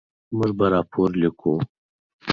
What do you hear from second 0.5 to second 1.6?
به راپور لیکو.